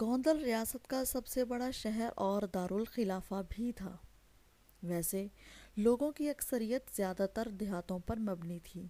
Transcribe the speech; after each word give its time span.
گوندل 0.00 0.42
ریاست 0.44 0.86
کا 0.86 1.04
سب 1.04 1.26
سے 1.26 1.44
بڑا 1.44 1.70
شہر 1.70 2.08
اور 2.16 2.42
دارالخلافہ 2.54 3.42
بھی 3.48 3.72
تھا۔ 3.72 3.96
ویسے 4.82 5.28
لوگوں 5.76 6.12
کی 6.12 6.30
اکثریت 6.30 6.96
زیادہ 6.96 7.26
تر 7.34 7.48
دیہاتوں 7.48 7.98
پر 7.98 8.16
مبنی 8.16 8.58
تھی۔ 8.58 8.88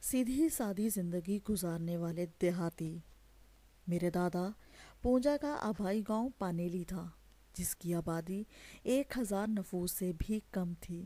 سیدھی 0.00 0.48
سادی 0.48 0.88
زندگی 0.88 1.38
گزارنے 1.48 1.96
والے 1.96 2.26
دیہاتی۔ 2.40 2.98
میرے 3.86 4.10
دادا 4.10 4.48
پونجا 5.02 5.36
کا 5.40 5.56
آبائی 5.60 6.02
گاؤں 6.08 6.28
پانیلی 6.38 6.84
تھا، 6.84 7.08
جس 7.54 7.76
کی 7.76 7.94
آبادی 7.94 8.44
ایک 8.82 9.18
ہزار 9.18 9.46
نفوس 9.48 9.92
سے 9.92 10.12
بھی 10.18 10.40
کم 10.50 10.72
تھی۔ 10.80 11.04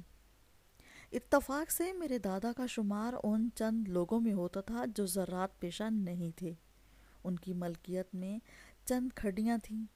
اتفاق 1.12 1.70
سے 1.70 1.92
میرے 1.92 2.18
دادا 2.18 2.52
کا 2.56 2.66
شمار 2.66 3.14
ان 3.24 3.48
چند 3.54 3.88
لوگوں 3.88 4.20
میں 4.20 4.32
ہوتا 4.32 4.60
تھا 4.60 4.84
جو 4.96 5.06
زراعت 5.06 5.60
پیشہ 5.60 5.84
نہیں 5.90 6.38
تھے۔ 6.38 6.52
ان 7.24 7.36
کی 7.36 7.52
ملکیت 7.52 8.14
میں 8.14 8.38
چند 8.84 9.08
کھڈیاں 9.14 9.58
تھیں، 9.62 9.86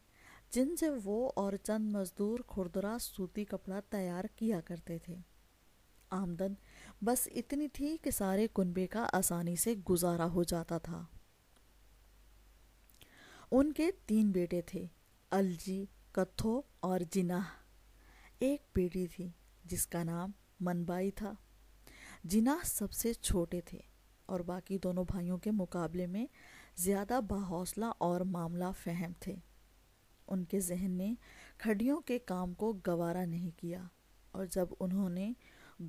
جن 0.50 0.76
سے 0.76 0.86
وہ 1.04 1.30
اور 1.36 1.52
چند 1.62 1.92
مزدور 1.92 2.38
کھردرا 2.46 2.96
سوتی 3.00 3.44
کپڑا 3.44 3.80
تیار 3.80 4.24
کیا 4.36 4.60
کرتے 4.60 4.98
تھے۔ 4.98 5.16
آمدن 6.10 6.54
بس 7.02 7.28
اتنی 7.34 7.68
تھی 7.68 7.96
کہ 8.02 8.10
سارے 8.10 8.46
کنبے 8.54 8.86
کا 8.86 9.06
آسانی 9.12 9.56
سے 9.56 9.74
گزارا 9.90 10.28
ہو 10.30 10.42
جاتا 10.42 10.78
تھا۔ 10.78 11.06
ان 13.50 13.72
کے 13.72 13.90
تین 14.06 14.30
بیٹے 14.30 14.62
تھے، 14.62 14.86
الجی، 15.30 15.84
کتھو 16.12 16.62
اور 16.80 17.00
جناح۔ 17.10 17.42
ایک 18.38 18.62
بیٹی 18.74 19.06
تھی، 19.06 19.30
جس 19.64 19.86
کا 19.86 20.02
نام 20.02 20.30
منبائی 20.60 21.10
تھا۔ 21.10 21.32
جناح 22.24 22.64
سب 22.64 22.92
سے 22.92 23.12
چھوٹے 23.12 23.60
تھے 23.60 23.78
اور 24.26 24.40
باقی 24.40 24.78
دونوں 24.78 25.04
بھائیوں 25.04 25.38
کے 25.38 25.50
مقابلے 25.50 26.06
میں 26.06 26.26
زیادہ 26.78 27.20
باحوصلہ 27.28 27.84
اور 27.98 28.20
معاملہ 28.20 28.64
فہم 28.82 29.12
تھے۔ 29.20 29.34
ان 30.26 30.44
کے 30.44 30.60
ذہن 30.60 30.90
نے 30.90 31.14
کھڈیوں 31.58 32.00
کے 32.00 32.18
کام 32.18 32.54
کو 32.54 32.72
گوارا 32.86 33.24
نہیں 33.24 33.50
کیا 33.58 33.82
اور 34.30 34.46
جب 34.46 34.66
انہوں 34.80 35.08
نے 35.08 35.32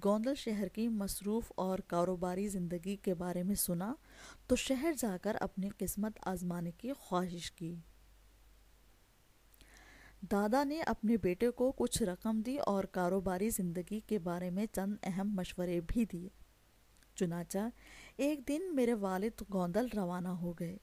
گوندل 0.03 0.35
شہر 0.35 0.67
کی 0.67 0.87
مصروف 0.87 1.51
اور 1.55 1.79
کاروباری 1.79 2.47
زندگی 2.47 2.95
کے 2.95 3.13
بارے 3.13 3.43
میں 3.43 3.55
سنا 3.55 3.93
تو 4.47 4.55
شہر 4.55 4.93
جا 4.97 5.17
کر 5.21 5.37
اپنی 5.39 5.69
قسمت 5.77 6.19
آزمانے 6.21 6.71
کی 6.71 6.93
خواہش 6.93 7.51
کی۔ 7.51 7.75
دادا 10.31 10.63
نے 10.63 10.81
اپنے 10.81 11.17
بیٹے 11.17 11.51
کو 11.51 11.71
کچھ 11.71 12.03
رقم 12.03 12.41
دی 12.41 12.57
اور 12.57 12.83
کاروباری 12.83 13.49
زندگی 13.49 13.99
کے 13.99 14.19
بارے 14.19 14.49
میں 14.49 14.65
چند 14.65 14.93
اہم 15.03 15.29
مشورے 15.35 15.81
بھی 15.87 16.05
دیے۔ 16.05 16.29
چنانچہ 17.15 17.57
ایک 18.19 18.47
دن 18.47 18.75
میرے 18.75 18.93
والد 18.93 19.41
گوندل 19.53 19.87
روانہ 19.95 20.27
ہو 20.27 20.53
گئے۔ 20.53 20.77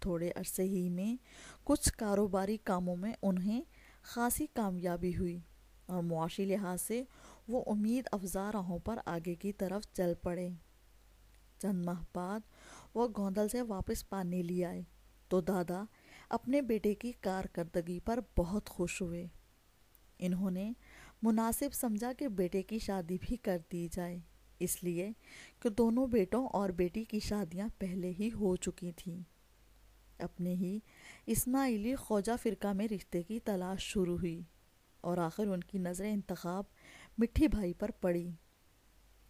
تھوڑے 0.00 0.30
عرصے 0.36 0.62
ہی 0.62 0.88
میں 0.88 1.16
کچھ 1.64 1.92
کاروباری 1.92 2.56
کاموں 2.56 2.96
میں 2.96 3.12
انہیں 3.22 3.62
خاصی 4.02 4.46
کامیابی 4.54 5.16
ہوئی 5.16 5.40
اور 5.86 6.02
معاشی 6.02 6.44
لحاظ 6.44 6.82
سے 6.82 7.02
وہ 7.48 7.64
امید 7.66 8.08
افزا 8.12 8.52
راہوں 8.52 8.78
پر 8.78 8.98
آگے 9.04 9.34
کی 9.34 9.52
طرف 9.52 9.82
چل 9.92 10.12
پڑے۔ 10.22 10.48
چند 11.58 11.84
ماہ 11.84 12.04
بعد 12.14 12.40
وہ 12.94 13.08
گوندل 13.16 13.48
سے 13.48 13.62
واپس 13.62 14.08
پانے 14.08 14.42
لی 14.42 14.64
آئے 14.64 14.82
تو 15.28 15.40
دادا 15.40 15.84
اپنے 16.28 16.62
بیٹے 16.62 16.94
کی 16.94 17.12
کارکردگی 17.12 18.00
پر 18.00 18.20
بہت 18.38 18.68
خوش 18.68 19.02
ہوئے۔ 19.02 19.26
انہوں 20.18 20.50
نے 20.50 20.72
مناسب 21.22 21.74
سمجھا 21.74 22.12
کہ 22.12 22.28
بیٹے 22.28 22.62
کی 22.62 22.78
شادی 22.78 23.18
بھی 23.20 23.36
کر 23.36 23.58
دی 23.72 23.88
جائے۔ 23.92 24.20
اس 24.60 24.84
لیے 24.84 25.10
کہ 25.60 25.68
دونوں 25.68 26.06
بیٹوں 26.06 26.46
اور 26.46 26.70
بیٹی 26.70 27.04
کی 27.04 27.20
شادیاں 27.20 27.68
پہلے 27.78 28.12
ہی 28.18 28.30
ہو 28.32 28.56
چکی 28.56 28.92
تھیں۔ 28.92 29.22
اپنے 30.18 30.54
ہی 30.54 30.78
اسماعیلی 31.26 31.94
خوجہ 31.94 32.32
فرقہ 32.42 32.68
میں 32.68 32.88
رشتے 32.88 33.22
کی 33.22 33.40
تلاش 33.40 33.82
شروع 33.82 34.18
ہوئی 34.18 34.42
اور 35.00 35.18
آخر 35.18 35.46
ان 35.46 35.60
کی 35.60 35.78
نظر 35.78 36.04
انتخاب 36.04 36.64
مٹھی 37.18 37.48
بھائی 37.48 37.72
پر 37.72 37.90
پڑی، 37.90 38.30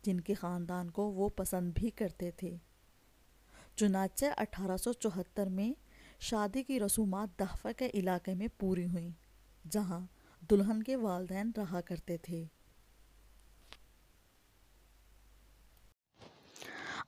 جن 0.02 0.20
کے 0.20 0.34
خاندان 0.34 0.90
کو 0.90 1.12
وہ 1.12 1.28
پسند 1.28 1.72
بھی 1.74 1.90
کرتے 1.90 2.30
تھے۔ 2.30 2.56
چنانچہ 3.76 4.26
اٹھارہ 4.36 4.76
سو 4.76 4.92
چوہتر 4.92 5.46
میں 5.46 5.72
شادی 6.20 6.62
کی 6.62 6.80
رسومات 6.80 7.38
دہفہ 7.38 7.68
کے 7.76 7.90
علاقے 7.94 8.34
میں 8.34 8.46
پوری 8.58 8.86
ہوئیں، 8.86 9.10
جہاں 9.70 10.00
دلہن 10.50 10.82
کے 10.82 10.96
والدین 10.96 11.50
رہا 11.56 11.80
کرتے 11.80 12.16
تھے۔ 12.16 12.44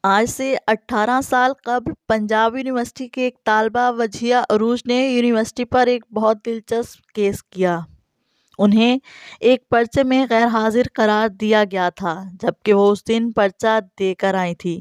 آج 0.05 0.31
سے 0.31 0.57
اٹھارہ 0.67 1.21
سال 1.25 1.53
قبل 1.65 1.93
پنجاب 2.09 2.57
یونیورسٹی 2.57 3.09
کے 3.09 3.23
ایک 3.23 3.45
طالبہ 3.45 3.91
وجیہ 3.99 4.35
عروج 4.51 4.83
نے 4.87 5.09
یونیورسٹی 5.09 5.65
پر 5.65 5.87
ایک 5.87 6.05
بہت 6.13 6.37
دلچسپ 6.47 7.15
کیس 7.15 7.43
کیا۔ 7.43 7.81
انہیں 8.59 8.99
ایک 9.41 9.69
پرچے 9.69 10.03
میں 10.03 10.27
غیر 10.31 10.47
حاضر 10.47 10.83
قرار 10.95 11.29
دیا 11.29 11.65
گیا 11.73 11.89
تھا، 11.89 12.23
جبکہ 12.43 12.75
وہ 12.75 12.91
اس 12.93 13.09
دن 13.09 13.31
پرچہ 13.33 13.79
دے 13.99 14.15
کر 14.15 14.35
آئی 14.35 14.55
تھی۔ 14.55 14.81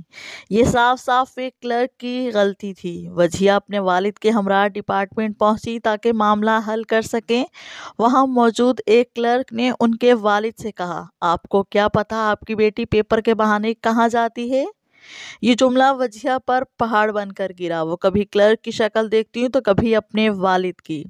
یہ 0.49 0.63
صاف 0.63 1.01
صاف 1.01 1.37
ایک 1.37 1.59
کلرک 1.61 1.99
کی 1.99 2.29
غلطی 2.33 2.73
تھی۔ 2.73 3.07
وجیہ 3.09 3.51
اپنے 3.51 3.79
والد 3.79 4.19
کے 4.19 4.29
ہمراہ 4.29 4.67
ڈپارٹمنٹ 4.67 5.39
پہنچی 5.39 5.79
تاکہ 5.79 6.13
معاملہ 6.13 6.59
حل 6.67 6.83
کر 6.83 7.01
سکیں۔ 7.01 7.45
وہاں 7.99 8.27
موجود 8.27 8.79
ایک 8.85 9.13
کلرک 9.13 9.53
نے 9.53 9.71
ان 9.79 9.95
کے 9.95 10.13
والد 10.13 10.61
سے 10.61 10.71
کہا، 10.71 11.05
آپ 11.21 11.43
کو 11.43 11.63
کیا 11.63 11.87
پتا 11.87 12.29
آپ 12.29 12.39
کی 12.39 12.55
بیٹی 12.55 12.85
پیپر 12.85 13.21
کے 13.21 13.33
بہانے 13.35 13.73
کہاں 13.73 14.09
جاتی 14.09 14.53
ہے؟ 14.53 14.65
یہ 15.41 15.55
جملہ 15.59 15.83
وجیہ 15.99 16.31
پر 16.45 16.63
پہاڑ 16.79 17.11
بن 17.11 17.31
کر 17.31 17.51
گرا۔ 17.59 17.81
وہ 17.81 17.95
کبھی 17.95 18.25
کلرک 18.25 18.61
کی 18.61 18.71
شکل 18.71 19.11
دیکھتی 19.11 19.41
ہوں 19.41 19.49
تو 19.49 19.61
کبھی 19.61 19.95
اپنے 19.95 20.29
والد 20.29 20.81
کی۔ 20.81 21.03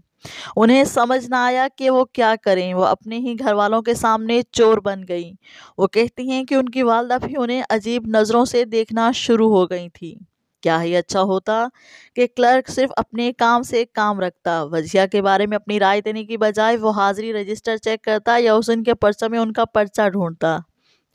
انہیں 0.56 0.84
سمجھ 0.84 1.30
نہ 1.30 1.36
آیا 1.36 1.68
کہ 1.76 1.90
وہ 1.90 2.06
کیا 2.06 2.34
کریں۔ 2.44 2.74
وہ 2.74 2.86
اپنے 2.86 3.18
ہی 3.18 3.36
گھر 3.40 3.54
والوں 3.54 3.82
کے 3.82 3.94
سامنے 3.94 4.42
چور 4.52 4.78
بن 4.78 5.02
گئیں۔ 5.08 5.34
وہ 5.78 5.88
کہتی 5.88 6.32
ہیں 6.32 6.44
کہ 6.44 6.56
ان 6.56 6.70
کی 6.70 6.84
والدہ 6.84 7.18
بھی 7.24 7.34
انہیں 7.38 7.62
عجیب 7.70 8.04
نظروں 8.08 8.46
سے 8.46 8.66
دیکھنا 8.66 9.12
شروع 9.12 9.50
ہو 9.58 9.70
گئی 9.70 9.90
تھی۔ 9.90 10.16
کیا 10.64 10.84
ہی 10.84 10.96
اچھا 10.96 11.22
ہوتا 11.22 11.68
کہ 12.16 12.28
کلرک 12.36 12.70
صرف 12.70 12.90
اپنے 12.98 13.32
کام 13.34 13.62
سے 13.62 13.86
کام 13.94 14.20
رکھتا۔ 14.20 14.64
وجیہ 14.64 15.02
کے 15.12 15.22
بارے 15.22 15.46
میں 15.46 15.56
اپنی 15.56 15.80
رائے 15.80 16.02
دینے 16.02 16.24
کی 16.26 16.38
بجائے 16.38 16.78
وہ 16.78 16.92
حاضری 16.92 17.34
رجسٹر 17.34 17.78
چیک 17.78 18.02
کرتا 18.04 18.38
یا 18.38 18.54
اس 18.54 18.68
دن 18.68 18.84
کے 18.84 18.94
پرچہ 18.94 19.26
میں 19.26 19.40
ان 19.40 19.54
کا 19.54 19.66
پرچہ 19.66 20.10
ڈھونڈتا۔ 20.10 20.58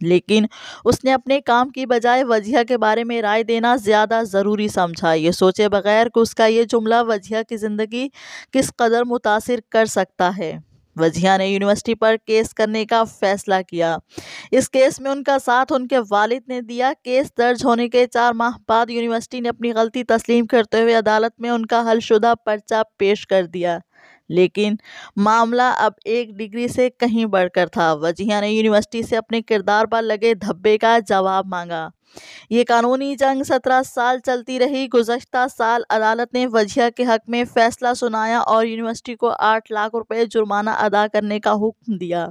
لیکن 0.00 0.46
اس 0.84 1.04
نے 1.04 1.12
اپنے 1.12 1.40
کام 1.40 1.68
کی 1.68 1.86
بجائے 1.86 2.24
وجیہ 2.24 2.58
کے 2.68 2.78
بارے 2.78 3.04
میں 3.04 3.22
رائے 3.22 3.42
دینا 3.42 3.76
زیادہ 3.76 4.20
ضروری 4.24 4.68
سمجھا 4.68 5.12
یہ 5.12 5.30
سوچے 5.30 5.68
بغیر 5.68 6.08
کہ 6.08 6.18
اس 6.18 6.34
کا 6.34 6.46
یہ 6.46 6.62
جملہ 6.62 6.94
وجیہ 7.08 7.38
کی 7.48 7.56
زندگی 7.56 8.08
کس 8.52 8.72
قدر 8.76 9.04
متاثر 9.04 9.58
کر 9.70 9.86
سکتا 9.86 10.30
ہے۔ 10.38 10.58
وجیہ 10.96 11.30
نے 11.38 11.46
یونیورسٹی 11.46 11.94
پر 11.94 12.16
کیس 12.26 12.54
کرنے 12.54 12.84
کا 12.86 13.04
فیصلہ 13.04 13.54
کیا۔ 13.68 13.96
اس 14.50 14.70
کیس 14.70 15.00
میں 15.00 15.10
ان 15.10 15.22
کا 15.22 15.38
ساتھ 15.38 15.72
ان 15.72 15.88
کے 15.88 15.96
والد 16.10 16.48
نے 16.48 16.60
دیا۔ 16.60 16.92
کیس 17.04 17.26
درج 17.38 17.64
ہونے 17.64 17.88
کے 17.88 18.06
چار 18.06 18.32
ماہ 18.32 18.58
بعد 18.68 18.90
یونیورسٹی 18.90 19.40
نے 19.40 19.48
اپنی 19.48 19.72
غلطی 19.72 20.04
تسلیم 20.04 20.46
کرتے 20.46 20.82
ہوئے 20.82 20.94
عدالت 20.94 21.40
میں 21.40 21.50
ان 21.50 21.66
کا 21.66 21.90
حل 21.92 22.00
شدہ 22.00 22.32
پرچہ 22.44 22.82
پیش 22.98 23.26
کر 23.26 23.46
دیا۔ 23.46 23.78
لیکن 24.28 24.74
معاملہ 25.16 25.62
اب 25.62 25.92
ایک 26.04 26.30
ڈگری 26.30 26.68
سے 26.68 26.90
کہیں 26.90 27.26
بڑھ 27.26 27.48
کر 27.54 27.66
تھا۔ 27.66 27.92
وجیہ 27.92 28.40
نے 28.40 28.50
یونیورسٹی 28.50 29.02
سے 29.02 29.16
اپنے 29.16 29.42
کردار 29.42 29.84
پر 29.84 30.02
لگے 30.02 30.34
دھبے 30.34 30.78
کا 30.78 30.98
جواب 31.08 31.46
مانگا۔ 31.46 31.88
یہ 32.50 32.64
قانونی 32.68 33.14
جنگ 33.16 33.42
سترہ 33.42 33.82
سال 33.86 34.18
چلتی 34.18 34.58
رہی۔ 34.58 34.86
گزشتہ 34.94 35.46
سال 35.56 35.82
عدالت 35.90 36.34
نے 36.34 36.46
وجیہ 36.46 36.90
کے 36.96 37.04
حق 37.04 37.28
میں 37.28 37.44
فیصلہ 37.54 37.94
سنایا 37.94 38.38
اور 38.38 38.64
یونیورسٹی 38.64 39.14
کو 39.14 39.32
آٹھ 39.38 39.72
لاکھ 39.72 39.96
روپے 39.96 40.24
جرمانہ 40.24 40.70
ادا 40.70 41.06
کرنے 41.12 41.40
کا 41.40 41.52
حکم 41.52 41.96
دیا۔ 41.96 42.28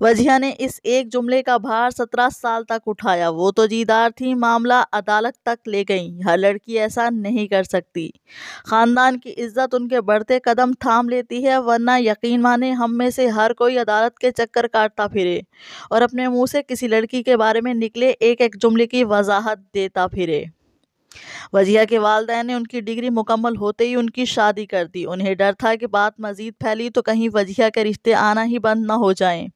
وجیہ 0.00 0.30
نے 0.40 0.52
اس 0.58 0.80
ایک 0.84 1.12
جملے 1.12 1.42
کا 1.42 1.56
بھار 1.56 1.90
سترہ 1.90 2.28
سال 2.40 2.64
تک 2.64 2.82
اٹھایا۔ 2.86 3.28
وہ 3.28 3.50
تو 3.50 3.66
جیدار 3.66 4.10
تھی، 4.16 4.34
معاملہ 4.34 4.74
عدالت 4.92 5.42
تک 5.42 5.68
لے 5.68 5.84
گئیں۔ 5.88 6.22
ہر 6.22 6.36
لڑکی 6.38 6.78
ایسا 6.78 7.08
نہیں 7.10 7.46
کر 7.46 7.62
سکتی۔ 7.62 8.10
خاندان 8.64 9.18
کی 9.18 9.32
عزت 9.44 9.74
ان 9.74 9.88
کے 9.88 10.00
بڑھتے 10.00 10.38
قدم 10.40 10.72
تھام 10.80 11.08
لیتی 11.08 11.46
ہے، 11.46 11.58
ورنہ 11.58 11.90
یقین 11.98 12.42
مانے 12.42 12.70
ہم 12.72 12.98
میں 12.98 13.10
سے 13.10 13.26
ہر 13.28 13.52
کوئی 13.52 13.78
عدالت 13.78 14.18
کے 14.18 14.30
چکر 14.30 14.66
کاٹتا 14.66 15.06
پھرے 15.08 15.40
اور 15.90 16.02
اپنے 16.02 16.28
منہ 16.28 16.46
سے 16.52 16.62
کسی 16.68 16.88
لڑکی 16.88 17.22
کے 17.22 17.36
بارے 17.36 17.60
میں 17.60 17.74
نکلے، 17.74 18.12
ایک 18.20 18.40
ایک 18.40 18.56
جملے 18.62 18.86
کی 18.86 19.04
وضاحت 19.04 19.58
دیتا 19.74 20.06
پھرے۔ 20.06 20.44
وجیہ 21.52 21.80
کے 21.88 21.98
والدین 21.98 22.46
نے 22.46 22.54
ان 22.54 22.66
کی 22.66 22.80
ڈگری 22.80 23.10
مکمل 23.10 23.56
ہوتے 23.56 23.84
ہی 23.88 23.94
ان 23.94 24.10
کی 24.10 24.24
شادی 24.24 24.66
کر 24.66 24.84
دی۔ 24.94 25.04
انہیں 25.04 25.34
ڈر 25.34 25.52
تھا 25.58 25.74
کہ 25.74 25.86
بات 25.86 26.20
مزید 26.20 26.54
پھیلی 26.60 26.90
تو 26.90 27.02
کہیں 27.02 27.28
وجیہ 27.34 27.68
کے 27.74 27.84
رشتے 27.84 28.14
آنا 28.14 28.44
ہی 28.44 28.58
بند 28.58 28.86
نہ 28.86 28.92
ہو 28.92 29.12
جائیں۔ 29.12 29.48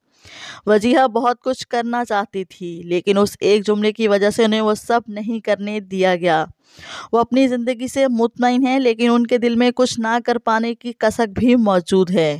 وجیہ 0.65 1.07
بہت 1.13 1.41
کچھ 1.41 1.67
کرنا 1.67 2.05
چاہتی 2.05 2.43
تھی، 2.43 2.81
لیکن 2.85 3.17
اس 3.17 3.37
ایک 3.39 3.67
جملے 3.67 3.91
کی 3.91 4.07
وجہ 4.07 4.29
سے 4.29 4.45
انہیں 4.45 4.61
وہ 4.61 4.73
سب 4.73 5.01
نہیں 5.07 5.39
کرنے 5.39 5.79
دیا 5.79 6.15
گیا۔ 6.15 6.45
وہ 7.11 7.19
اپنی 7.19 7.47
زندگی 7.47 7.87
سے 7.87 8.07
مطمئن 8.07 8.67
ہیں، 8.67 8.79
لیکن 8.79 9.09
ان 9.11 9.27
کے 9.27 9.37
دل 9.37 9.55
میں 9.55 9.71
کچھ 9.75 9.99
نہ 9.99 10.17
کر 10.25 10.37
پانے 10.37 10.75
کی 10.75 10.93
کسک 10.97 11.39
بھی 11.39 11.55
موجود 11.55 12.11
ہے۔ 12.11 12.37